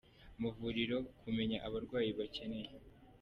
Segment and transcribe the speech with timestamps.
[0.37, 2.69] amavuriro, kumenya abarwayi bakeneye.